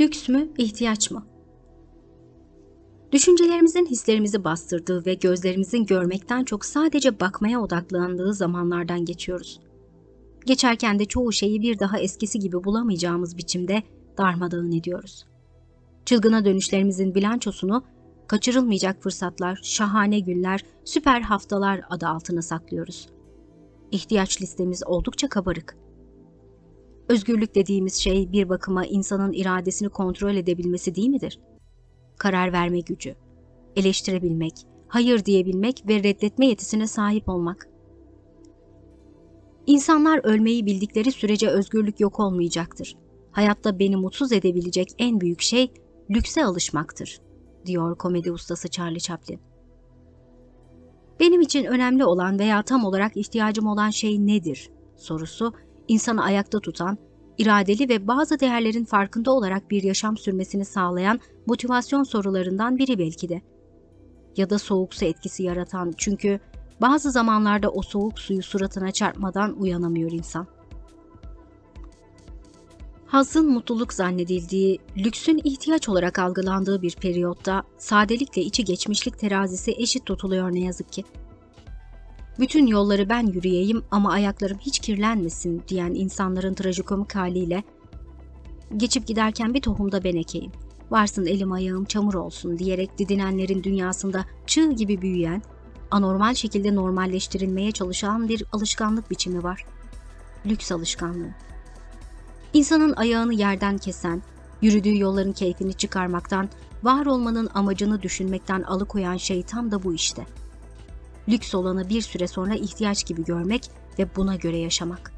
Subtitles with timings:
[0.00, 1.26] Lüks mü, ihtiyaç mı?
[3.12, 9.60] Düşüncelerimizin hislerimizi bastırdığı ve gözlerimizin görmekten çok sadece bakmaya odaklandığı zamanlardan geçiyoruz.
[10.46, 13.82] Geçerken de çoğu şeyi bir daha eskisi gibi bulamayacağımız biçimde
[14.18, 15.26] darmadağın ediyoruz.
[16.04, 17.84] Çılgına dönüşlerimizin bilançosunu
[18.26, 23.08] kaçırılmayacak fırsatlar, şahane günler, süper haftalar adı altına saklıyoruz.
[23.90, 25.83] İhtiyaç listemiz oldukça kabarık.
[27.08, 31.40] Özgürlük dediğimiz şey bir bakıma insanın iradesini kontrol edebilmesi değil midir?
[32.18, 33.14] Karar verme gücü,
[33.76, 34.52] eleştirebilmek,
[34.88, 37.68] hayır diyebilmek ve reddetme yetisine sahip olmak.
[39.66, 42.96] İnsanlar ölmeyi bildikleri sürece özgürlük yok olmayacaktır.
[43.32, 45.72] Hayatta beni mutsuz edebilecek en büyük şey
[46.10, 47.20] lükse alışmaktır,
[47.66, 49.40] diyor komedi ustası Charlie Chaplin.
[51.20, 55.52] Benim için önemli olan veya tam olarak ihtiyacım olan şey nedir sorusu
[55.88, 56.98] insanı ayakta tutan,
[57.38, 63.42] iradeli ve bazı değerlerin farkında olarak bir yaşam sürmesini sağlayan motivasyon sorularından biri belki de.
[64.36, 66.40] Ya da soğuk su etkisi yaratan çünkü
[66.80, 70.46] bazı zamanlarda o soğuk suyu suratına çarpmadan uyanamıyor insan.
[73.06, 80.52] Hazın mutluluk zannedildiği, lüksün ihtiyaç olarak algılandığı bir periyotta sadelikle içi geçmişlik terazisi eşit tutuluyor
[80.52, 81.04] ne yazık ki.
[82.38, 87.62] Bütün yolları ben yürüyeyim ama ayaklarım hiç kirlenmesin diyen insanların trajikomik haliyle
[88.76, 90.52] geçip giderken bir tohumda ben ekeyim.
[90.90, 95.42] Varsın elim ayağım çamur olsun diyerek didinenlerin dünyasında çığ gibi büyüyen,
[95.90, 99.64] anormal şekilde normalleştirilmeye çalışan bir alışkanlık biçimi var.
[100.46, 101.34] Lüks alışkanlığı.
[102.52, 104.22] İnsanın ayağını yerden kesen,
[104.62, 106.48] yürüdüğü yolların keyfini çıkarmaktan,
[106.82, 110.26] var olmanın amacını düşünmekten alıkoyan şey tam da bu işte.
[111.28, 115.12] Lüks olanı bir süre sonra ihtiyaç gibi görmek ve buna göre yaşamak.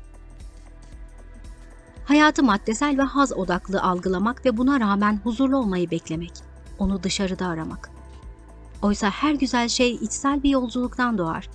[2.04, 6.32] Hayatı maddesel ve haz odaklı algılamak ve buna rağmen huzurlu olmayı beklemek.
[6.78, 7.90] Onu dışarıda aramak.
[8.82, 11.48] Oysa her güzel şey içsel bir yolculuktan doğar.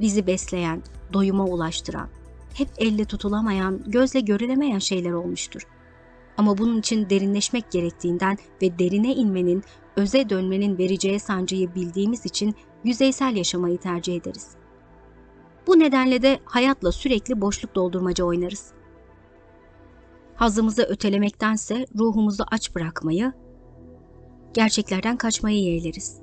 [0.00, 0.82] Bizi besleyen,
[1.12, 2.08] doyuma ulaştıran,
[2.54, 5.66] hep elle tutulamayan, gözle görülemeyen şeyler olmuştur.
[6.36, 9.62] Ama bunun için derinleşmek gerektiğinden ve derine inmenin,
[9.96, 12.54] öze dönmenin vereceği sancıyı bildiğimiz için
[12.84, 14.48] yüzeysel yaşamayı tercih ederiz.
[15.66, 18.72] Bu nedenle de hayatla sürekli boşluk doldurmaca oynarız.
[20.34, 23.32] Hazımızı ötelemektense ruhumuzu aç bırakmayı,
[24.54, 26.20] gerçeklerden kaçmayı yeğleriz.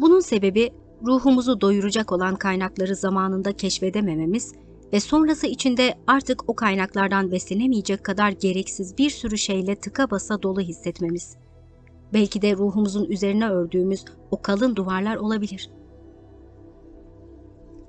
[0.00, 0.70] Bunun sebebi
[1.06, 4.54] ruhumuzu doyuracak olan kaynakları zamanında keşfedemememiz
[4.92, 10.60] ve sonrası içinde artık o kaynaklardan beslenemeyecek kadar gereksiz bir sürü şeyle tıka basa dolu
[10.60, 11.36] hissetmemiz.
[12.12, 15.70] Belki de ruhumuzun üzerine ördüğümüz o kalın duvarlar olabilir.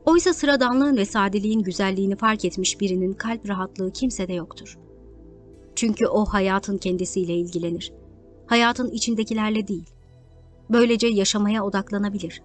[0.06, 4.80] Oysa sıradanlığın ve sadeliğin güzelliğini fark etmiş birinin kalp rahatlığı kimsede yoktur.
[5.76, 7.94] Çünkü o hayatın kendisiyle ilgilenir.
[8.46, 9.90] Hayatın içindekilerle değil.
[10.70, 12.42] Böylece yaşamaya odaklanabilir.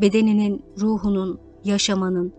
[0.00, 2.32] Bedeninin, ruhunun, yaşamanın,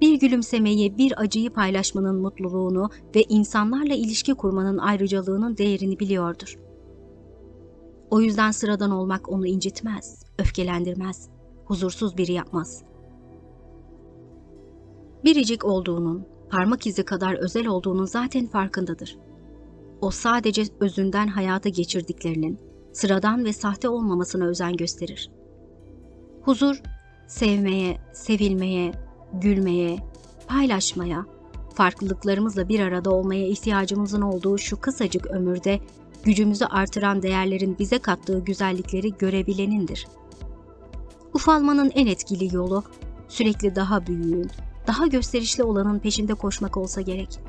[0.00, 6.58] bir gülümsemeyi, bir acıyı paylaşmanın mutluluğunu ve insanlarla ilişki kurmanın ayrıcalığının değerini biliyordur.
[8.10, 11.28] O yüzden sıradan olmak onu incitmez, öfkelendirmez,
[11.64, 12.82] huzursuz biri yapmaz.
[15.24, 19.18] Biricik olduğunun, parmak izi kadar özel olduğunun zaten farkındadır.
[20.00, 22.58] O sadece özünden hayata geçirdiklerinin,
[22.92, 25.30] sıradan ve sahte olmamasına özen gösterir.
[26.42, 26.82] Huzur,
[27.26, 28.92] sevmeye, sevilmeye,
[29.32, 29.98] gülmeye,
[30.46, 31.26] paylaşmaya,
[31.74, 35.80] farklılıklarımızla bir arada olmaya ihtiyacımızın olduğu şu kısacık ömürde
[36.24, 40.06] gücümüzü artıran değerlerin bize kattığı güzellikleri görebilenindir.
[41.34, 42.84] Ufalmanın en etkili yolu
[43.28, 44.50] sürekli daha büyüğün,
[44.86, 47.40] daha gösterişli olanın peşinde koşmak olsa gerek.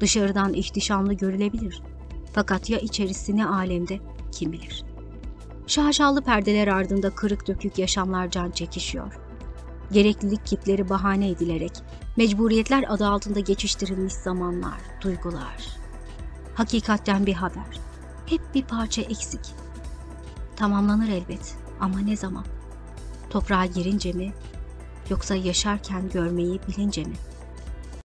[0.00, 1.82] Dışarıdan ihtişamlı görülebilir.
[2.32, 3.98] Fakat ya içerisini alemde
[4.32, 4.84] kim bilir.
[5.66, 9.25] Şaşalı perdeler ardında kırık dökük yaşamlar can çekişiyor.
[9.92, 11.72] Gereklilik kitleri bahane edilerek,
[12.16, 15.66] mecburiyetler adı altında geçiştirilmiş zamanlar, duygular.
[16.54, 17.80] Hakikatten bir haber.
[18.26, 19.54] Hep bir parça eksik.
[20.56, 22.44] Tamamlanır elbet ama ne zaman?
[23.30, 24.32] Toprağa girince mi
[25.10, 27.35] yoksa yaşarken görmeyi bilince mi?''